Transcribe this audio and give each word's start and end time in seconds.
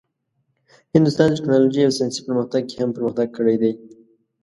هندوستان 0.93 1.27
د 1.29 1.33
ټیکنالوژۍ 1.37 1.81
او 1.85 1.95
ساینسي 1.97 2.21
پرمختګ 2.27 2.61
کې 2.69 2.75
هم 2.81 2.89
پرمختګ 2.97 3.27
کړی 3.37 3.55
دی. 3.61 3.71